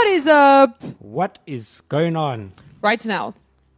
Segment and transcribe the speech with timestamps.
[0.00, 2.54] What is up What is going on?
[2.80, 3.34] right now?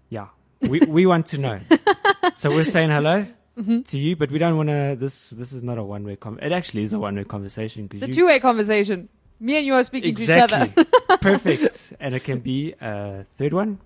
[0.09, 0.29] Yeah,
[0.61, 1.59] we we want to know.
[2.37, 3.27] so we're saying hello
[3.59, 3.83] Mm-hmm.
[3.83, 4.97] to you, but we don't want to.
[4.97, 6.15] This this is not a one way.
[6.15, 9.09] Com- it actually is a one way conversation because It's a two-way conversation.
[9.41, 10.73] Me and you are speaking to each other.
[11.21, 13.81] perfect, and it can be a third one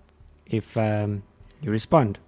[0.45, 1.23] if um,
[1.63, 2.19] you respond.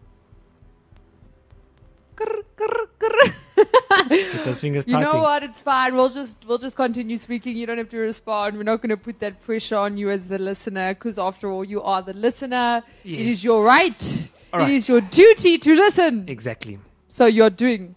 [4.07, 5.11] Get those fingers You typing.
[5.11, 5.43] know what?
[5.43, 5.93] It's fine.
[5.95, 7.57] We'll just we'll just continue speaking.
[7.57, 8.55] You don't have to respond.
[8.57, 11.63] We're not going to put that pressure on you as the listener, because after all,
[11.65, 12.83] you are the listener.
[13.03, 14.29] It is your right.
[14.53, 16.25] All It is your duty to listen.
[16.27, 17.95] Exactly, So you're doing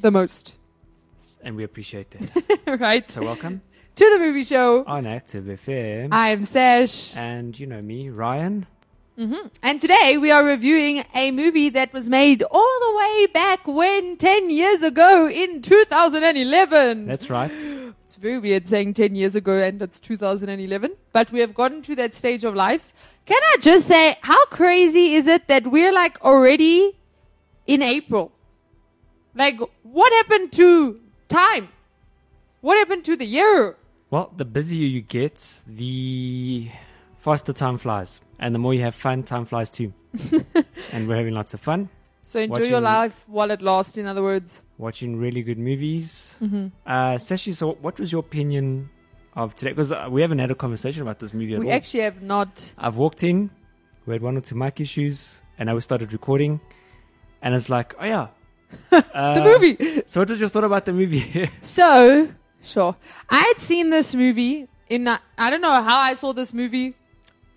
[0.00, 0.54] the most,
[1.42, 2.80] and we appreciate that.
[2.80, 3.06] right?
[3.06, 3.62] so welcome
[3.94, 4.84] to the movie show.
[4.86, 7.16] on Active FM, I'm Sash.
[7.16, 8.66] and you know me, Ryan.
[9.20, 9.48] Mm-hmm.
[9.62, 14.16] And today we are reviewing a movie that was made all the way back when
[14.16, 17.06] 10 years ago in 2011.
[17.06, 17.50] That's right.
[18.10, 21.94] It's very weird saying 10 years ago and it's 2011, but we have gotten to
[21.94, 22.92] that stage of life.
[23.24, 26.98] Can I just say, how crazy is it that we're like already
[27.68, 28.32] in April?
[29.36, 30.98] Like, what happened to
[31.28, 31.68] time?
[32.62, 33.76] What happened to the year?
[34.10, 36.70] Well, the busier you get, the
[37.18, 38.20] faster time flies.
[38.40, 39.92] And the more you have fun, time flies too.
[40.92, 41.88] and we're having lots of fun,
[42.24, 44.62] So enjoy Watching- your life while it lasts, in other words.
[44.78, 46.36] watching really good movies.
[46.42, 46.66] Mm-hmm.
[46.86, 48.88] Uh, Sashi, so what was your opinion
[49.36, 49.70] of today?
[49.72, 51.72] Because uh, we haven't had a conversation about this movie at We all.
[51.74, 52.72] actually have not.
[52.78, 53.50] I've walked in,
[54.06, 56.60] we had one or two mic issues, and now we started recording.
[57.42, 58.28] And it's like, oh yeah.
[58.92, 60.02] Uh, The movie!
[60.06, 61.50] So what was your thought about the movie?
[61.62, 62.28] So,
[62.62, 62.96] sure.
[63.28, 66.94] I had seen this movie in, I don't know how I saw this movie.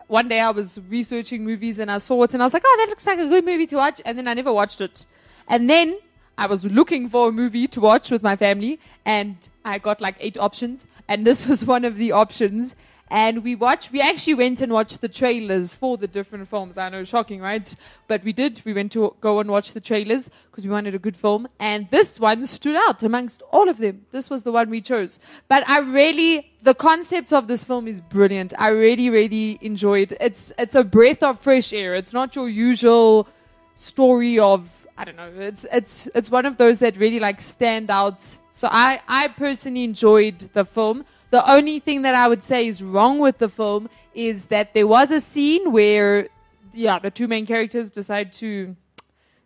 [0.08, 2.76] One day I was researching movies and I saw it and I was like, oh,
[2.80, 4.02] that looks like a good movie to watch.
[4.06, 5.06] And then I never watched it.
[5.48, 5.98] And then
[6.38, 10.16] I was looking for a movie to watch with my family and I got like
[10.20, 10.88] eight options.
[11.08, 12.76] And this was one of the options.
[13.10, 16.80] And we watched, we actually went and watched the trailers for the different films.
[16.80, 17.76] I know, shocking, right?
[18.08, 18.64] But we did.
[18.66, 21.48] We went to go and watch the trailers because we wanted a good film.
[21.60, 24.08] And this one stood out amongst all of them.
[24.12, 25.20] This was the one we chose.
[25.48, 28.54] But I really, the concept of this film is brilliant.
[28.58, 30.16] I really, really enjoyed.
[30.22, 31.94] It's, it's a breath of fresh air.
[31.94, 33.28] It's not your usual
[33.76, 35.30] story of, I don't know.
[35.36, 38.26] It's, it's, it's one of those that really like stand out.
[38.54, 41.04] So I, I personally enjoyed the film.
[41.32, 44.88] The only thing that I would say is wrong with the film is that there
[44.88, 46.30] was a scene where,
[46.72, 48.74] yeah, the two main characters decide to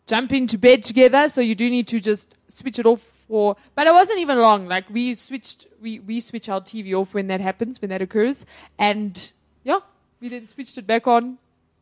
[0.06, 1.30] jump into bed together.
[1.30, 4.68] So you do need to just switch it off for, but it wasn't even long.
[4.68, 8.46] Like we switched, we, we switch our TV off when that happens, when that occurs.
[8.80, 9.32] And
[9.64, 9.80] yeah,
[10.20, 11.38] we then switched it back on.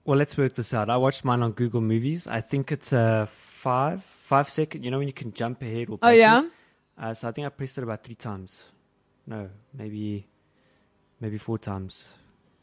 [0.06, 0.90] well, let's work this out.
[0.90, 2.28] I watched mine on Google Movies.
[2.28, 6.00] I think it's a five, five second, you know, when you can jump ahead or
[6.02, 6.44] Oh, yeah?
[6.98, 8.64] Uh, so I think I pressed it about three times.
[9.28, 10.28] No, maybe,
[11.20, 12.08] maybe four times.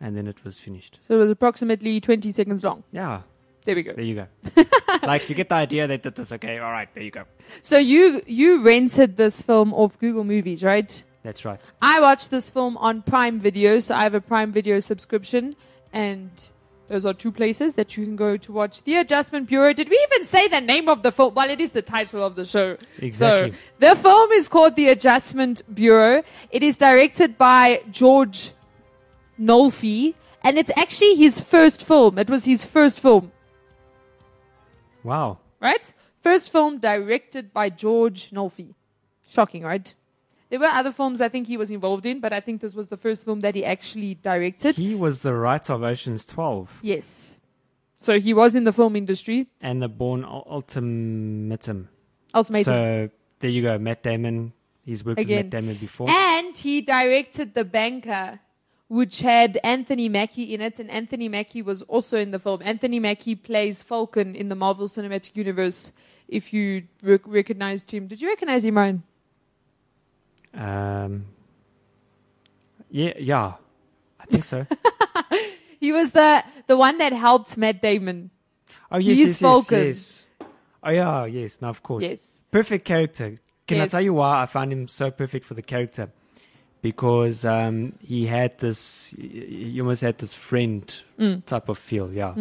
[0.01, 0.99] And then it was finished.
[1.01, 2.83] So it was approximately 20 seconds long.
[2.93, 3.23] Yeah,
[3.65, 3.93] There we go.
[3.93, 4.65] there you go.
[5.03, 6.33] like you get the idea they did this.
[6.33, 7.25] Okay, all right, there you go.
[7.63, 11.03] So you, you rented this film off Google Movies, right?
[11.23, 11.61] That's right.
[11.81, 15.55] I watched this film on Prime Video, so I have a Prime Video subscription,
[15.93, 16.31] and
[16.89, 19.73] those are two places that you can go to watch The Adjustment Bureau.
[19.73, 21.35] Did we even say the name of the film?
[21.35, 22.77] Well, it is the title of the show.
[22.99, 23.53] Exactly.
[23.53, 26.23] So the film is called The Adjustment Bureau.
[26.51, 28.51] It is directed by George
[29.41, 32.19] Nolfi, and it's actually his first film.
[32.19, 33.31] It was his first film,
[35.05, 35.39] Wow.
[35.61, 35.93] right?
[36.21, 38.75] First film directed by George Nolfi.
[39.29, 39.93] Shocking, right?
[40.51, 42.89] There were other films I think he was involved in, but I think this was
[42.89, 44.77] the first film that he actually directed.
[44.77, 47.37] He was the writer of Ocean's 12 yes.
[47.97, 49.47] So he was in the film industry.
[49.61, 51.89] and the Bourne Ul- Ultimatum.
[52.35, 52.65] Ultimatum.
[52.65, 54.53] So there you go, Matt Damon.
[54.85, 55.37] He's worked Again.
[55.39, 56.11] with Matt Damon before.
[56.11, 58.41] and he directed The Banker,
[58.93, 62.61] which had Anthony Mackie in it, and Anthony Mackie was also in the film.
[62.63, 65.93] Anthony Mackie plays Falcon in the Marvel Cinematic Universe.
[66.29, 69.03] If you rec- recognized him, did you recognize him, Ryan?
[70.53, 71.25] Um,
[72.91, 73.55] yeah, yeah,
[74.21, 74.67] I think so.
[75.81, 78.31] He was the the one that helped Matt Damon.
[78.93, 79.79] Oh yes, He's yes, Falcon.
[79.79, 80.49] yes, yes.
[80.85, 81.61] Oh yeah, yes.
[81.61, 82.39] Now of course, Yes.
[82.53, 83.41] perfect character.
[83.67, 86.13] Can I tell you why I found him so perfect for the character?
[86.83, 91.45] Because um, he had this, he almost had this friend Mm.
[91.47, 92.35] type of feel, yeah.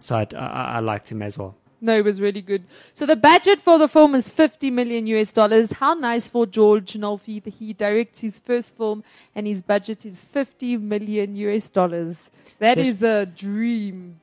[0.00, 0.46] So I, I,
[0.76, 1.54] I liked him as well.
[1.80, 2.64] No, it was really good.
[2.94, 5.70] So the budget for the film is 50 million US dollars.
[5.72, 7.46] How nice for George Nolfi.
[7.52, 9.04] He directs his first film
[9.34, 12.30] and his budget is 50 million US dollars.
[12.58, 14.18] That So- is a dream.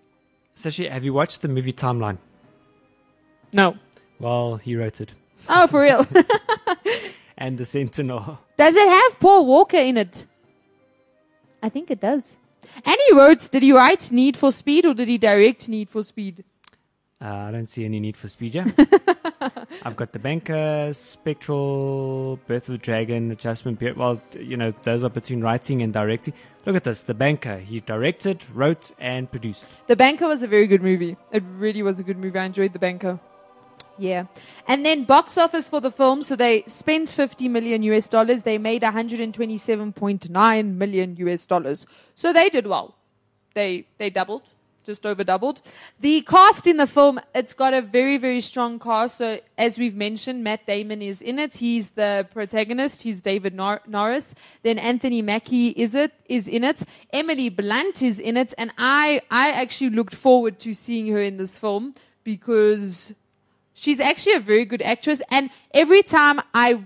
[0.57, 2.17] Sashi, have you watched the movie Timeline?
[3.53, 3.77] No.
[4.19, 5.13] Well, he wrote it.
[5.47, 6.06] Oh, for real.
[7.41, 8.38] And The Sentinel.
[8.55, 10.27] does it have Paul Walker in it?
[11.63, 12.38] I think it does.
[12.85, 16.03] And he wrote, did he write Need for Speed or did he direct Need for
[16.03, 16.43] Speed?
[17.19, 18.65] Uh, I don't see any need for speed, yeah.
[19.83, 23.95] I've got The Banker, Spectral, Birth of a Dragon, Adjustment Period.
[23.95, 26.33] Well, you know, those are between writing and directing.
[26.65, 27.57] Look at this The Banker.
[27.57, 29.67] He directed, wrote, and produced.
[29.85, 31.15] The Banker was a very good movie.
[31.31, 32.39] It really was a good movie.
[32.39, 33.19] I enjoyed The Banker.
[33.97, 34.25] Yeah.
[34.67, 36.23] And then box office for the film.
[36.23, 38.43] So they spent 50 million US dollars.
[38.43, 41.85] They made 127.9 million US dollars.
[42.15, 42.95] So they did well.
[43.53, 44.43] They, they doubled,
[44.85, 45.61] just over doubled.
[45.99, 49.17] The cast in the film, it's got a very, very strong cast.
[49.17, 51.55] So as we've mentioned, Matt Damon is in it.
[51.57, 53.03] He's the protagonist.
[53.03, 54.33] He's David Nor- Norris.
[54.63, 56.83] Then Anthony Mackie is it, is in it.
[57.11, 58.53] Emily Blunt is in it.
[58.57, 61.93] And I, I actually looked forward to seeing her in this film
[62.23, 63.13] because
[63.81, 65.22] she's actually a very good actress.
[65.30, 66.83] And every time I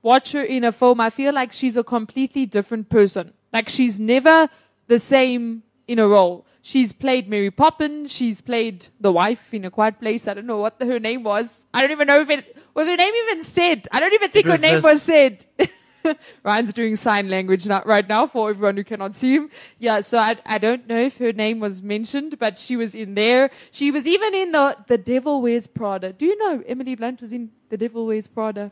[0.00, 3.32] watch her in a film, I feel like she's a completely different person.
[3.52, 4.48] Like she's never
[4.86, 6.46] the same in a role.
[6.62, 8.12] She's played Mary Poppins.
[8.12, 10.28] She's played the wife in A Quiet Place.
[10.28, 11.64] I don't know what the, her name was.
[11.74, 13.88] I don't even know if it was her name even said.
[13.90, 15.46] I don't even think her name this- was said.
[16.44, 19.50] Ryan's doing sign language right now for everyone who cannot see him.
[19.78, 23.14] Yeah, so I, I don't know if her name was mentioned, but she was in
[23.14, 23.50] there.
[23.70, 26.12] She was even in the The Devil Wears Prada.
[26.12, 28.70] Do you know Emily Blunt was in The Devil Wears Prada?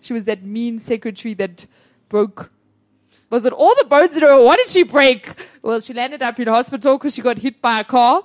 [0.00, 1.66] She was that mean secretary that
[2.08, 2.50] broke.
[3.30, 4.42] Was it all the bones in her?
[4.42, 5.28] What did she break?
[5.62, 8.24] Well, she landed up in hospital because she got hit by a car.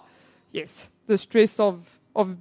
[0.51, 2.35] Yes, the stress of of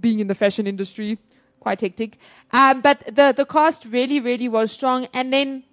[0.00, 1.18] being in the fashion industry,
[1.66, 2.18] quite hectic.
[2.52, 5.08] Um, but the the cast really, really was strong.
[5.12, 5.64] And then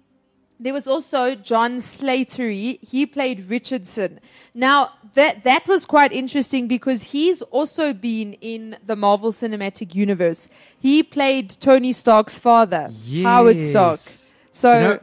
[0.58, 2.82] there was also John Slattery.
[2.82, 4.18] He played Richardson.
[4.54, 4.78] Now
[5.14, 10.48] that that was quite interesting because he's also been in the Marvel Cinematic Universe.
[10.80, 12.90] He played Tony Stark's father,
[13.22, 13.98] Howard Stark.
[13.98, 14.32] Yes.
[14.52, 14.98] So You know,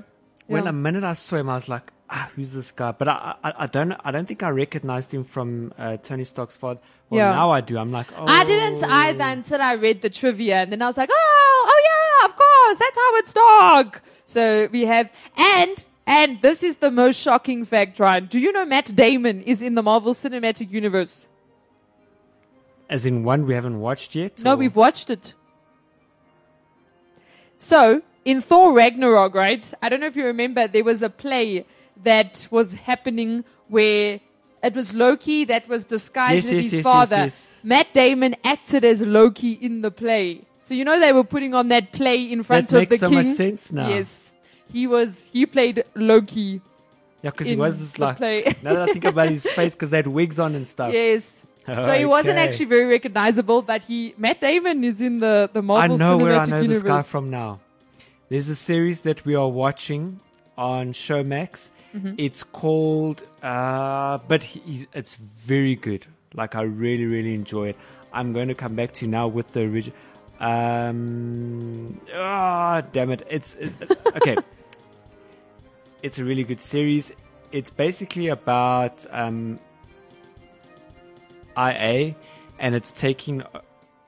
[0.48, 0.70] when yeah.
[0.72, 2.92] a minute I saw him, I was like, ah, who's this guy?
[2.92, 6.58] But I, I, I don't, I don't think I recognized him from uh, Tony Stark's
[6.58, 6.80] father.
[7.10, 7.32] Well, Yeah.
[7.34, 7.78] now I do.
[7.78, 10.98] I'm like, oh, I didn't either until I read the trivia, and then I was
[10.98, 14.04] like, oh, oh yeah, of course, that's Howard Stark.
[14.26, 18.26] So we have, and and this is the most shocking fact, Ryan.
[18.26, 21.28] Do you know Matt Damon is in the Marvel Cinematic Universe?
[22.90, 24.44] As in one we haven't watched yet.
[24.44, 25.34] No, or- we've watched it.
[27.60, 29.74] So in Thor Ragnarok, right?
[29.82, 31.66] I don't know if you remember, there was a play
[32.04, 34.20] that was happening where
[34.64, 37.30] it was Loki that was disguised Yes, as yes, his yes, father.
[37.64, 40.42] Matt Damon acted as Loki in the play.
[40.62, 42.98] So you know they were putting on that play in front That of makes the
[43.00, 43.28] so king.
[43.28, 43.90] much sense now.
[43.90, 44.34] Yes,
[44.72, 45.24] he was.
[45.24, 46.62] He played Loki.
[47.24, 48.18] Yeah, because he was just like.
[48.18, 48.44] play.
[48.64, 50.94] now that I think about his face, because they had wigs on and stuff.
[50.94, 51.44] Yes.
[51.66, 55.96] So he wasn't actually very recognizable, but he Matt Damon is in the the Marvel
[55.96, 56.82] I know Cinematic where I know Universe.
[56.84, 57.60] this guy from now.
[58.30, 60.20] There's a series that we are watching
[60.58, 61.70] on Showmax.
[61.96, 62.16] Mm-hmm.
[62.18, 66.06] It's called, uh, but he, it's very good.
[66.34, 67.78] Like I really, really enjoy it.
[68.14, 69.98] I'm going to come back to now with the original.
[70.40, 73.26] Um, ah, damn it!
[73.30, 73.74] It's it,
[74.16, 74.38] okay.
[76.02, 77.12] it's a really good series.
[77.52, 79.60] It's basically about um,
[81.58, 82.16] IA,
[82.58, 83.44] and it's taking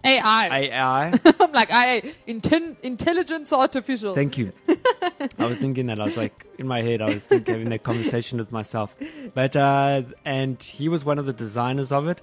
[0.03, 0.48] AI.
[0.48, 1.19] AI.
[1.39, 2.13] I'm like AI.
[2.27, 4.15] Inten- intelligence artificial.
[4.15, 4.51] Thank you.
[5.39, 6.00] I was thinking that.
[6.00, 8.95] I was like, in my head, I was thinking, having that conversation with myself.
[9.33, 12.22] But, uh, and he was one of the designers of it.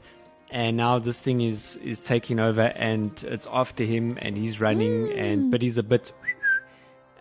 [0.50, 5.12] And now this thing is, is taking over and it's after him and he's running
[5.12, 6.12] and, but he's a bit.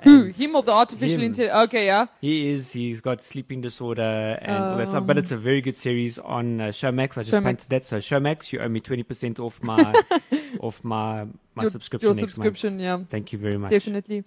[0.03, 0.25] Who?
[0.27, 1.57] Him or the artificial intelligence?
[1.67, 2.05] Okay, yeah.
[2.21, 2.71] He is.
[2.71, 5.05] He's got sleeping disorder and all that stuff.
[5.05, 7.17] But it's a very good series on uh, Showmax.
[7.17, 7.43] I just Showmax.
[7.43, 7.83] punted that.
[7.85, 9.93] So Showmax, you owe me twenty percent off my
[10.61, 11.25] off my
[11.55, 12.83] my Your- subscription Your next subscription, month.
[12.83, 12.99] yeah.
[13.09, 13.71] Thank you very much.
[13.71, 14.23] Definitely.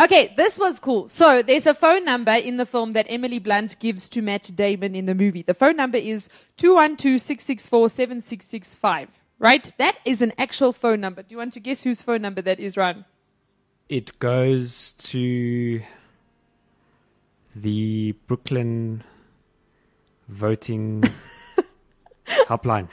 [0.00, 1.08] Okay, this was cool.
[1.08, 4.94] So there's a phone number in the film that Emily Blunt gives to Matt Damon
[4.94, 5.42] in the movie.
[5.42, 9.08] The phone number is 212-664-7665.
[9.38, 9.70] Right?
[9.78, 11.22] That is an actual phone number.
[11.22, 13.04] Do you want to guess whose phone number that is, Ryan?
[13.88, 15.80] It goes to
[17.54, 19.04] the Brooklyn
[20.26, 21.04] voting
[22.26, 22.88] helpline.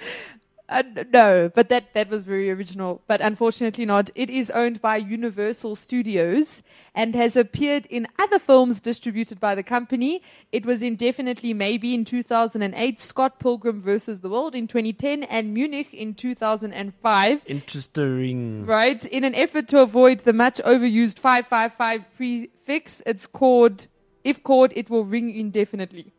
[0.70, 3.02] Uh, no, but that, that was very original.
[3.08, 4.10] But unfortunately not.
[4.16, 6.62] It is owned by Universal Studios
[6.96, 10.22] and has appeared in other films distributed by the company.
[10.52, 14.22] It was in Definitely Maybe in 2008, Scott Pilgrim vs.
[14.22, 17.42] the World in 2010, and Munich in 2005.
[17.46, 18.66] Interesting.
[18.66, 19.06] Right?
[19.06, 23.88] In an effort to avoid the much overused 555 prefix, it's called,
[24.24, 26.14] if called, it will ring indefinitely.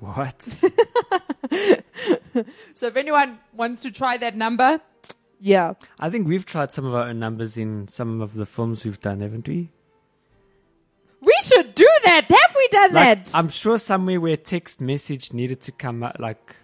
[0.00, 0.62] What?
[2.74, 4.80] So if anyone wants to try that number,
[5.40, 5.74] yeah.
[5.98, 9.00] I think we've tried some of our own numbers in some of the films we've
[9.00, 9.70] done, haven't we?
[11.20, 12.30] We should do that.
[12.30, 13.34] Have we done Like, that?
[13.34, 16.56] I'm sure somewhere where text message needed to come out, like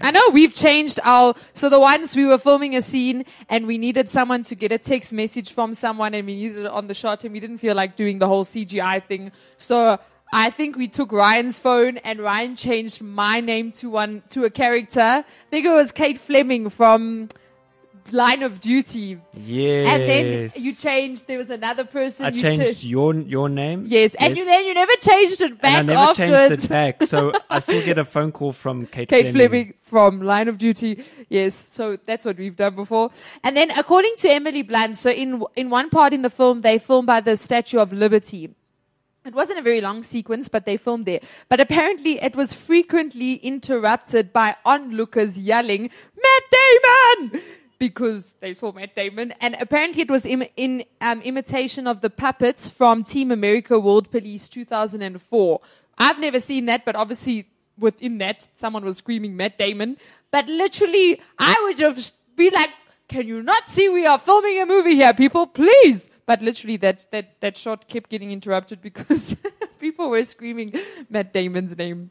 [0.00, 1.34] I know we've changed our.
[1.52, 4.78] So the ones we were filming a scene and we needed someone to get a
[4.78, 7.74] text message from someone and we needed it on the shot and we didn't feel
[7.74, 9.32] like doing the whole CGI thing.
[9.58, 9.98] So
[10.32, 14.50] I think we took Ryan's phone and Ryan changed my name to one to a
[14.50, 15.00] character.
[15.00, 17.28] I think it was Kate Fleming from
[18.10, 19.18] Line of Duty.
[19.34, 19.86] yes.
[19.86, 21.28] And then you changed.
[21.28, 22.26] There was another person.
[22.26, 23.84] I you changed cha- your your name.
[23.86, 26.48] Yes, and you then you never changed it back and I never afterwards.
[26.48, 29.48] changed it back, so I still get a phone call from Kate, Kate Fleming.
[29.48, 31.04] Fleming from Line of Duty.
[31.28, 33.10] Yes, so that's what we've done before.
[33.44, 36.78] And then, according to Emily Blunt, so in in one part in the film, they
[36.78, 38.50] filmed by the Statue of Liberty.
[39.24, 41.20] It wasn't a very long sequence, but they filmed there.
[41.48, 47.42] But apparently, it was frequently interrupted by onlookers yelling, "Matt Damon!"
[47.78, 49.32] because they saw Matt Damon.
[49.40, 54.10] And apparently, it was im- in um, imitation of the puppets from Team America World
[54.10, 55.60] Police 2004.
[55.98, 57.46] I've never seen that, but obviously
[57.78, 59.98] within that, someone was screaming Matt Damon.
[60.32, 62.70] But literally, I would just be like,
[63.06, 65.46] "Can you not see we are filming a movie here, people?
[65.46, 69.36] Please!" But literally, that that that shot kept getting interrupted because
[69.80, 70.72] people were screaming
[71.10, 72.10] Matt Damon's name,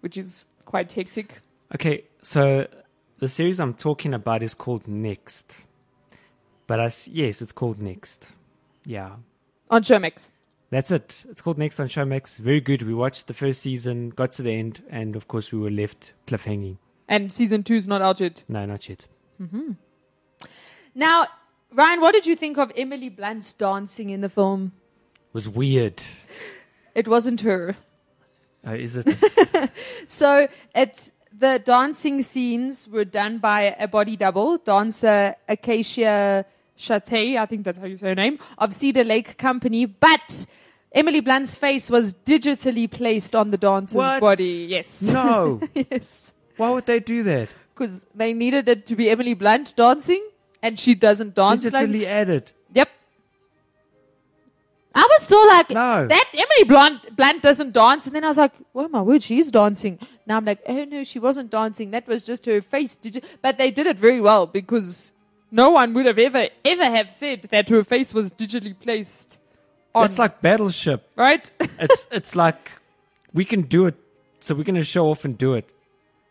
[0.00, 1.40] which is quite hectic.
[1.74, 2.66] Okay, so
[3.18, 5.62] the series I'm talking about is called Next.
[6.66, 8.30] But I yes, it's called Next.
[8.84, 9.16] Yeah.
[9.70, 10.28] On Showmax.
[10.70, 11.24] That's it.
[11.28, 12.38] It's called Next on Showmax.
[12.38, 12.82] Very good.
[12.82, 16.14] We watched the first season, got to the end, and of course we were left
[16.26, 16.78] cliffhanging.
[17.08, 18.42] And season two's not out yet.
[18.48, 19.06] No, not yet.
[19.40, 19.72] Mm-hmm.
[20.94, 21.26] Now,
[21.74, 24.72] Ryan, what did you think of Emily Blunt's dancing in the film?
[25.30, 26.02] It was weird.
[26.94, 27.76] It wasn't her.
[28.66, 29.06] Uh, is it?
[30.06, 36.44] So it's the dancing scenes were done by a body double, dancer Acacia
[36.76, 40.46] Chate, I think that's how you say her name, of Cedar Lake Company, but
[40.92, 44.20] Emily Blunt's face was digitally placed on the dancer's What?
[44.20, 44.66] body.
[44.68, 45.00] Yes.
[45.00, 45.60] no.
[45.74, 46.32] yes.
[46.56, 47.48] Why would they do that?
[47.74, 50.22] Because they needed it to be Emily Blunt dancing,
[50.62, 52.52] and she doesn't dance like Digitally added.
[52.74, 52.88] Yep.
[54.94, 56.06] I was still like, No.
[56.06, 58.06] that Emily Blunt, Blunt doesn't dance.
[58.06, 59.98] And then I was like, oh my word, she's dancing.
[60.26, 61.90] Now I'm like, oh no, she wasn't dancing.
[61.92, 62.96] That was just her face.
[62.96, 63.22] Did you?
[63.40, 65.12] But they did it very well because
[65.50, 69.38] no one would have ever, ever have said that her face was digitally placed
[69.94, 70.04] on.
[70.06, 71.08] It's like Battleship.
[71.16, 71.50] right?
[71.78, 72.72] It's it's like
[73.32, 73.96] we can do it,
[74.40, 75.68] so we're gonna show off and do it.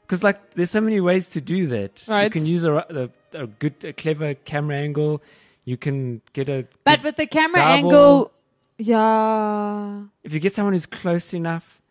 [0.03, 2.03] Because like there's so many ways to do that.
[2.07, 5.21] You can use a, a, a good, a clever camera angle.
[5.65, 6.67] You can get a.
[6.83, 7.73] but with the camera Double.
[7.73, 8.31] angle,
[8.77, 10.03] yeah.
[10.23, 11.81] if you get someone who's close enough,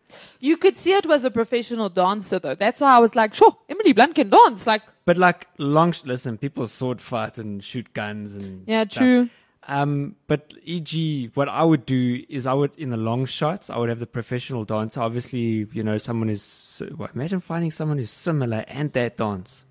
[0.40, 2.54] You could see it was a professional dancer though.
[2.54, 4.66] That's why I was like, sure, Emily Blunt can dance.
[4.66, 5.94] Like, but like long.
[6.04, 8.98] Listen, people sword fight and shoot guns and yeah, stuff.
[8.98, 9.30] true.
[9.68, 13.76] Um, but e.g., what I would do is I would, in the long shots, I
[13.78, 15.00] would have the professional dancer.
[15.00, 19.64] Obviously, you know, someone is, well, imagine finding someone who's similar and that dance.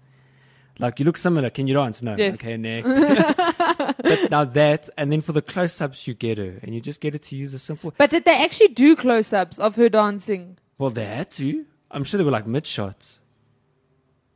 [0.80, 1.50] Like, you look similar.
[1.50, 2.02] Can you dance?
[2.02, 2.16] No.
[2.16, 2.36] Yes.
[2.36, 2.88] Okay, next.
[4.02, 6.58] but now that, and then for the close ups, you get her.
[6.64, 9.34] And you just get her to use a simple, But did they actually do close
[9.34, 10.58] ups of her dancing?
[10.78, 11.66] well, they had to.
[11.92, 13.20] I'm sure they were like mid shots.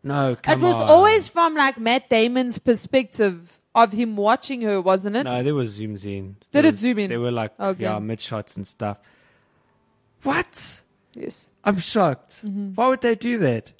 [0.03, 0.59] No, come on.
[0.59, 0.89] it was on.
[0.89, 5.23] always from like Matt Damon's perspective of him watching her, wasn't it?
[5.23, 6.33] No, there was zooms in.
[6.33, 7.09] Did There it was- zoom in?
[7.09, 7.83] They were like, Okay.
[7.83, 8.99] yeah, mid shots and stuff.
[10.23, 10.81] What?
[11.13, 11.47] yes.
[11.63, 12.45] I'm shocked.
[12.45, 12.73] Mm-hmm.
[12.73, 13.71] Why would they do that?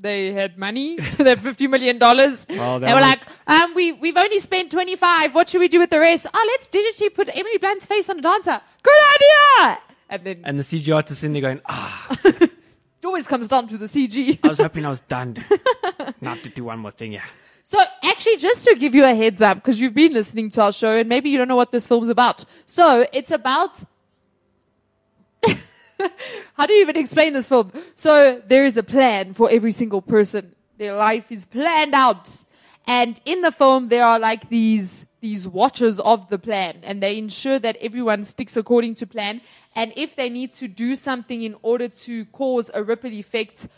[0.00, 2.46] They had money, that fifty million dollars.
[2.48, 5.34] Well, they were was- like, um, we we've only spent twenty five.
[5.34, 6.26] What should we do with the rest?
[6.32, 8.60] Oh, let's digitally put Emily Blunt's face on a dancer.
[8.82, 9.78] Good idea.
[10.10, 12.50] And then And the CG artist is in there going, ah, it
[13.04, 14.38] always comes down to the CG.
[14.42, 15.36] I was hoping I was done.
[16.20, 17.24] now have to do one more thing, yeah.
[17.64, 20.72] So actually, just to give you a heads up, because you've been listening to our
[20.72, 22.44] show and maybe you don't know what this film's about.
[22.64, 23.82] So it's about.
[26.54, 27.72] How do you even explain this film?
[27.94, 30.54] So there is a plan for every single person.
[30.76, 32.44] Their life is planned out.
[32.86, 37.18] And in the film, there are like these, these watchers of the plan and they
[37.18, 39.40] ensure that everyone sticks according to plan.
[39.74, 43.68] And if they need to do something in order to cause a ripple effect,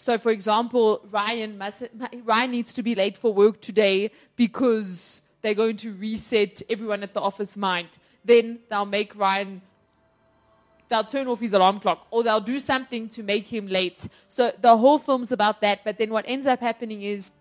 [0.00, 1.82] So, for example, Ryan must
[2.24, 7.12] Ryan needs to be late for work today because they're going to reset everyone at
[7.12, 7.88] the office mind.
[8.24, 9.60] Then they'll make Ryan
[10.90, 14.06] they'll turn off his alarm clock or they'll do something to make him late.
[14.28, 15.80] So the whole film's about that.
[15.84, 17.32] But then what ends up happening is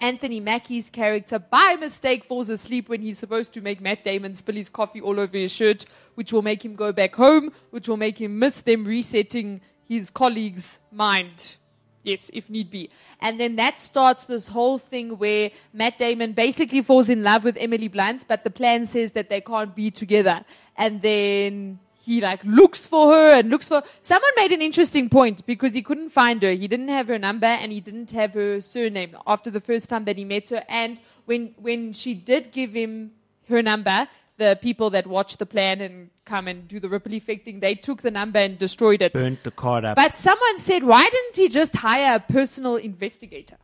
[0.00, 4.54] Anthony Mackie's character, by mistake, falls asleep when he's supposed to make Matt Damon spill
[4.54, 7.96] his coffee all over his shirt, which will make him go back home, which will
[7.96, 11.56] make him miss them resetting his colleague's mind.
[12.02, 12.90] Yes, if need be.
[13.20, 17.56] And then that starts this whole thing where Matt Damon basically falls in love with
[17.58, 20.44] Emily Blunt, but the plan says that they can't be together.
[20.76, 25.44] And then he like looks for her and looks for someone made an interesting point
[25.44, 26.52] because he couldn't find her.
[26.52, 30.04] He didn't have her number and he didn't have her surname after the first time
[30.04, 30.62] that he met her.
[30.68, 33.10] And when when she did give him
[33.48, 37.44] her number the people that watch the plan and come and do the ripple effect
[37.44, 39.12] thing they took the number and destroyed it.
[39.12, 39.96] Burnt the card up.
[39.96, 43.56] but someone said why didn't he just hire a personal investigator?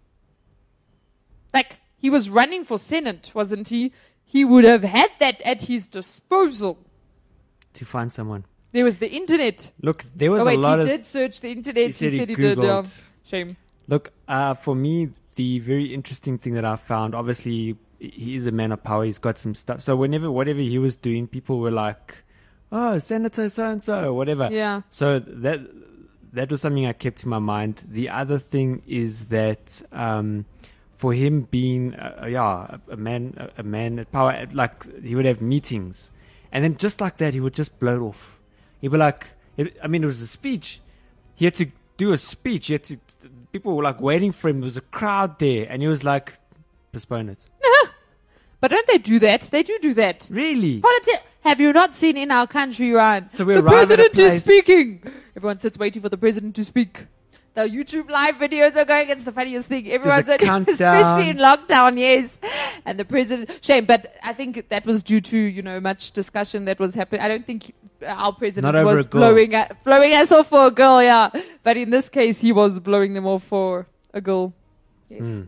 [1.55, 3.93] Like he was running for senate wasn't he?
[4.25, 6.79] He would have had that at his disposal
[7.75, 8.45] to find someone.
[8.73, 9.73] there was the internet.
[9.83, 10.89] Look, there was Oh wait, a lot he of.
[10.89, 11.87] did search the internet.
[11.87, 12.59] he said he did.
[12.59, 12.85] Yeah.
[13.25, 13.57] Shame.
[13.89, 18.51] Look, uh, for me, the very interesting thing that I found, obviously, he is a
[18.53, 19.05] man of power.
[19.05, 19.81] He's got some stuff.
[19.83, 22.23] So whenever, whatever he was doing, people were like,
[22.71, 24.49] "Oh, Senator so and so," whatever.
[24.51, 24.83] Yeah.
[24.91, 25.61] So that
[26.33, 27.83] that was something I kept in my mind.
[27.89, 30.47] The other thing is that um,
[30.97, 35.15] for him being, uh, yeah, a, a man, a, a man at power, like he
[35.17, 36.12] would have meetings,
[36.53, 38.39] and then just like that, he would just blow it off.
[38.81, 40.81] He'd be like, it, I mean, it was a speech.
[41.35, 41.67] He had to
[41.97, 42.67] do a speech.
[42.67, 42.99] He had to.
[43.53, 44.61] People were like waiting for him.
[44.61, 46.35] There was a crowd there, and he was like,
[46.93, 47.45] postpone it.
[47.63, 47.89] Uh-huh.
[48.61, 49.43] But don't they do that?
[49.43, 50.29] They do do that.
[50.31, 50.81] Really?
[50.81, 53.29] Politi- have you not seen in our country, Ryan?
[53.31, 55.03] So we're the arrive at a president is speaking.
[55.37, 57.07] Everyone sits waiting for the president to speak.
[57.55, 59.11] The YouTube live videos are going.
[59.11, 59.91] It's the funniest thing.
[59.91, 62.39] Everyone's only, especially in lockdown, yes.
[62.87, 66.65] And the president, shame, but I think that was due to you know much discussion
[66.65, 67.21] that was happening.
[67.21, 67.75] I don't think
[68.07, 71.29] our president was blowing a- blowing us off for a girl, yeah.
[71.63, 74.55] But in this case, he was blowing them off for a girl.
[75.11, 75.27] Yes.
[75.27, 75.43] Hmm.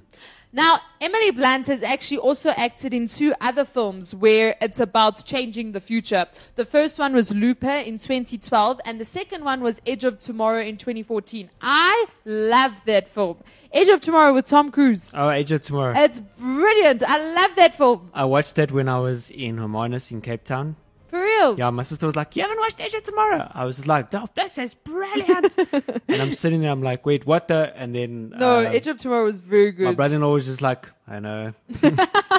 [0.54, 5.72] Now, Emily Blunt has actually also acted in two other films where it's about changing
[5.72, 6.26] the future.
[6.54, 10.62] The first one was Looper in 2012, and the second one was Edge of Tomorrow
[10.62, 11.50] in 2014.
[11.60, 13.38] I love that film.
[13.72, 15.10] Edge of Tomorrow with Tom Cruise.
[15.16, 15.94] Oh, Edge of Tomorrow.
[15.96, 17.02] It's brilliant.
[17.02, 18.10] I love that film.
[18.14, 20.76] I watched that when I was in Hermanus in Cape Town.
[21.14, 21.57] For real.
[21.57, 24.12] Yeah, my sister was like, "You haven't watched Edge of Tomorrow." I was just like,
[24.12, 25.57] "No, this is brilliant."
[26.09, 28.96] and I'm sitting there, I'm like, "Wait, what the?" And then No, um, Edge of
[28.96, 29.85] Tomorrow was very good.
[29.85, 31.53] my brother-in-law was just like, "I know."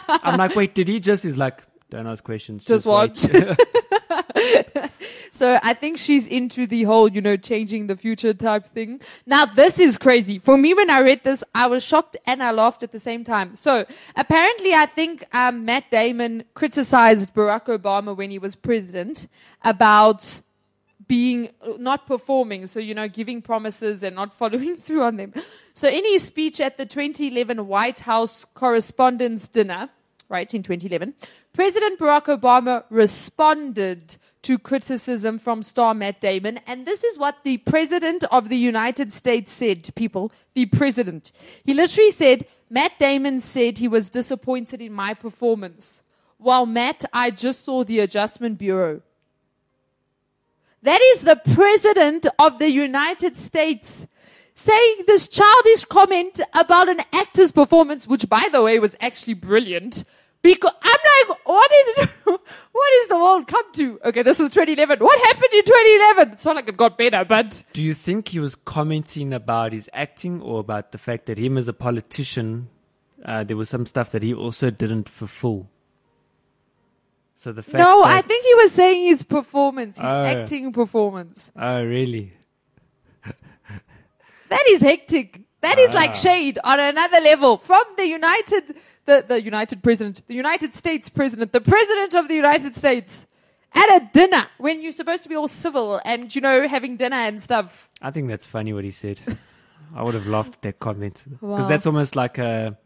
[0.09, 3.23] I'm like, "Wait, did he just?" He's like, "Don't ask questions, Just just, watch."
[5.35, 9.01] wait." So I think she's into the whole, you know, changing the future type thing.
[9.25, 10.39] Now this is crazy.
[10.39, 13.23] For me, when I read this, I was shocked and I laughed at the same
[13.23, 13.53] time.
[13.55, 19.27] So apparently I think um, Matt Damon criticized Barack Obama when he was president
[19.63, 20.41] about
[21.07, 25.33] being not performing, so you know, giving promises and not following through on them.
[25.73, 29.89] So in his speech at the 2011 White House Correspondents' Dinner,
[30.29, 31.13] right in 2011,
[31.55, 37.59] President Barack Obama responded to criticism from star Matt Damon, and this is what the
[37.59, 39.89] President of the United States said.
[39.95, 41.31] People, the President,
[41.63, 46.01] he literally said, "Matt Damon said he was disappointed in my performance."
[46.39, 49.01] While Matt, I just saw the Adjustment Bureau.
[50.83, 54.05] That is the President of the United States
[54.55, 60.03] saying this childish comment about an actor's performance, which, by the way, was actually brilliant.
[60.45, 63.99] Because I'm like, what is what is the world come to?
[64.05, 64.99] Okay, this was 2011.
[64.99, 66.33] What happened in 2011?
[66.33, 69.89] It's not like it got better, but Do you think he was commenting about his
[69.91, 72.67] acting or about the fact that him as a politician,
[73.25, 75.67] uh, there was some stuff that he also didn't fulfill?
[77.37, 80.25] So the fact no, I think he was saying his performance, his Oh.
[80.25, 81.51] acting performance.
[81.59, 82.33] Oh, really?
[84.49, 85.41] That is hectic.
[85.61, 85.95] That is Ah.
[85.95, 91.09] like shade on another level from the United, the, the United President, the United States
[91.09, 93.27] President, the President of the United States
[93.73, 97.17] at a dinner when you're supposed to be all civil and, you know, having dinner
[97.17, 97.89] and stuff.
[98.01, 99.19] I think that's funny what he said.
[99.95, 101.67] I would have laughed at that comment because Wow.
[101.67, 102.77] that's almost like a,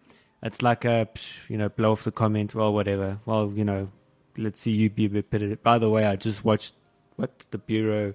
[0.44, 1.08] it's like a,
[1.48, 2.54] you know, blow off the comment.
[2.56, 3.20] Well, whatever.
[3.26, 3.90] Well, you know,
[4.38, 5.56] let's see you be a bit better.
[5.58, 6.74] By the way, I just watched
[7.16, 8.14] what the bureau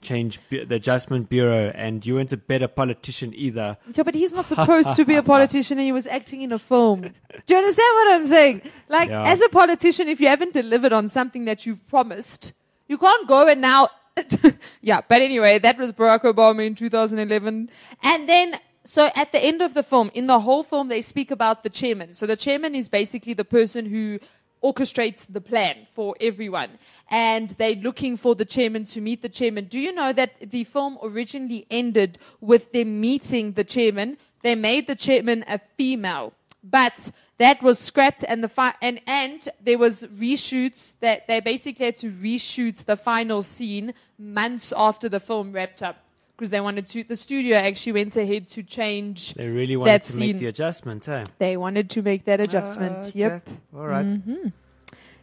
[0.00, 3.76] change Bu- the adjustment bureau, and you weren't a better politician either.
[3.94, 6.58] Yeah, but he's not supposed to be a politician and he was acting in a
[6.58, 7.00] film.
[7.02, 7.08] Do
[7.54, 8.62] you understand what I'm saying?
[8.88, 9.22] Like, Yeah.
[9.24, 12.52] as a politician, if you haven't delivered on something that you've promised,
[12.88, 13.88] you can't go and now.
[14.80, 17.70] yeah, but anyway, that was Barack Obama in 2011.
[18.02, 21.32] And then So at the end of the film, in the whole film, they speak
[21.32, 22.14] about the chairman.
[22.14, 24.20] So the chairman is basically the person who
[24.66, 26.70] orchestrates the plan for everyone.
[27.10, 29.66] And they're looking for the chairman to meet the chairman.
[29.66, 34.18] Do you know that the film originally ended with them meeting the chairman?
[34.42, 39.48] They made the chairman a female, but that was scrapped and the fi- and and
[39.62, 45.20] there was reshoots that they basically had to reshoot the final scene months after the
[45.20, 46.05] film wrapped up
[46.36, 47.02] because they wanted to.
[47.04, 49.34] The studio actually went ahead to change.
[49.34, 50.32] They really wanted that to scene.
[50.34, 51.24] make the adjustment, eh?
[51.38, 52.96] They wanted to make that adjustment.
[52.96, 53.18] Ah, okay.
[53.18, 53.48] Yep.
[53.74, 54.06] All right.
[54.06, 54.48] Mm-hmm.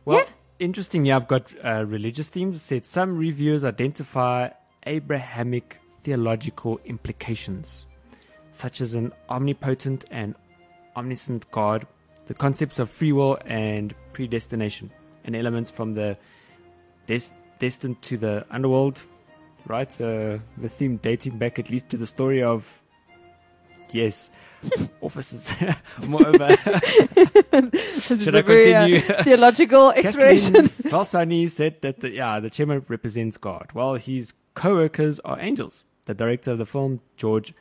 [0.05, 0.25] Well, Yeah.
[0.59, 1.05] interesting.
[1.05, 2.61] Yeah, I've got uh, religious themes.
[2.61, 4.49] Said some reviewers identify
[4.87, 7.85] Abrahamic theological implications,
[8.51, 10.35] such as an omnipotent and
[10.95, 11.87] omniscient God,
[12.27, 14.91] the concepts of free will and predestination,
[15.23, 16.17] and elements from the
[17.07, 18.99] des- destined to the underworld.
[19.65, 22.83] Right, uh, the theme dating back at least to the story of
[23.91, 24.31] yes,
[25.01, 25.51] officers.
[26.07, 26.57] Moreover,
[27.71, 30.53] This is a I very uh, theological explanation.
[30.53, 35.83] Kathleen Falsani said that the, yeah, the chairman represents God, while his co-workers are angels.
[36.05, 37.53] The director of the film, George,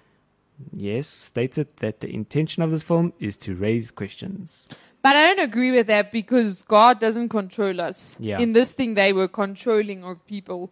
[0.75, 4.67] yes, stated that the intention of this film is to raise questions.
[5.03, 8.17] But I don't agree with that because God doesn't control us.
[8.19, 8.39] Yeah.
[8.39, 10.71] In this thing, they were controlling of people.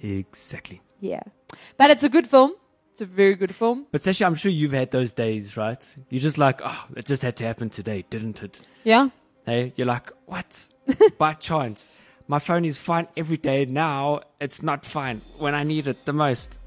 [0.00, 0.80] Exactly.
[1.00, 1.22] Yeah.
[1.76, 2.52] But it's a good film.
[2.92, 3.86] It's a very good film.
[3.92, 5.84] But Sasha, I'm sure you've had those days, right?
[6.08, 8.60] You're just like, oh, it just had to happen today, didn't it?
[8.84, 9.10] Yeah.
[9.46, 10.66] Hey, you're like, what?
[11.18, 11.88] By chance.
[12.26, 13.64] My phone is fine every day.
[13.64, 16.58] Now it's not fine when I need it the most.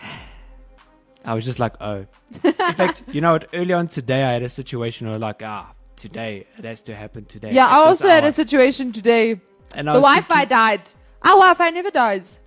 [1.24, 2.06] I was just like, oh.
[2.42, 3.48] In fact, you know what?
[3.52, 7.24] Early on today, I had a situation where, like, ah, today it has to happen
[7.26, 7.52] today.
[7.52, 9.40] Yeah, I also had a situation today.
[9.74, 10.82] And I The Wi Fi died.
[11.24, 12.38] Our Wi Fi never dies.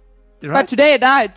[0.44, 0.54] right?
[0.54, 1.34] But today it died.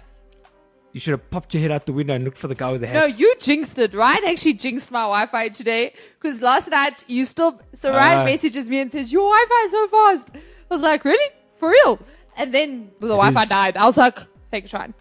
[0.93, 2.81] you should have popped your head out the window and looked for the guy with
[2.81, 2.95] the hat.
[2.95, 3.95] No, you jinxed it.
[3.95, 7.61] Ryan actually jinxed my Wi-Fi today because last night you still.
[7.75, 8.25] So Ryan Uh.
[8.25, 10.31] messages me and says your Wi-Fi is so fast.
[10.35, 11.99] I was like, really, for real?
[12.37, 13.77] And then the Wi-Fi is- died.
[13.77, 14.19] I was like,
[14.51, 14.95] thanks, Ryan.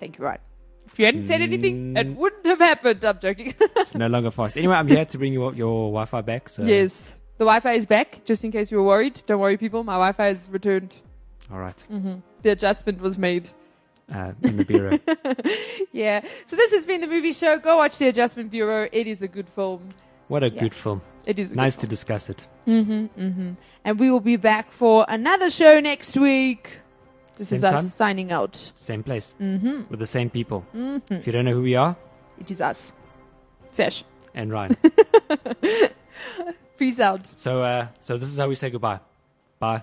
[0.00, 0.40] Thank you, Ryan.
[0.86, 3.02] If you hadn't said anything, it wouldn't have happened.
[3.04, 3.54] I'm joking.
[3.76, 4.56] It's no longer fast.
[4.58, 6.48] Anyway, I'm here to bring your, your Wi-Fi back.
[6.50, 6.62] So.
[6.64, 8.22] yes, the Wi-Fi is back.
[8.26, 9.84] Just in case you were worried, don't worry, people.
[9.84, 10.94] My Wi-Fi is returned.
[11.50, 11.86] All right.
[12.42, 13.48] The adjustment was made.
[14.12, 14.98] Uh, in the bureau.
[15.92, 16.24] Yeah.
[16.46, 17.58] So this has been the movie show.
[17.58, 18.88] Go watch The Adjustment Bureau.
[18.92, 19.88] It is a good film.
[20.28, 20.60] What a Yeah.
[20.60, 21.00] good film.
[21.26, 22.46] It is a Nice to discuss it.
[22.66, 26.80] and we will be back for another show next week.
[27.36, 27.84] This Same is us time?
[27.84, 28.72] signing out.
[28.74, 29.34] Same place.
[29.40, 29.82] Mm-hmm.
[29.90, 30.64] With the same people.
[30.74, 31.14] Mm-hmm.
[31.14, 31.96] If you don't know who we are,
[32.40, 32.92] It is us.
[33.72, 34.04] Sesh.
[34.34, 34.76] and Ryan.
[36.76, 37.26] Peace out.
[37.26, 39.00] so, uh, so this is how we say goodbye.
[39.58, 39.82] Bye.